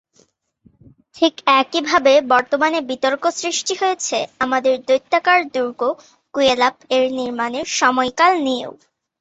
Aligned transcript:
ঠিক 1.17 1.33
একইভাবে 1.59 2.13
বর্তমানে 2.31 2.79
বিতর্ক 2.89 3.23
সৃষ্টি 3.39 3.73
হয়েছে 3.81 4.17
তাদের 4.41 4.75
দৈত্যাকার 4.87 5.39
দুর্গ 5.53 5.81
"কুয়েলাপ"এর 6.33 7.05
নির্মাণের 7.19 7.67
সময়কাল 7.79 8.33
নিয়েও। 8.45 8.71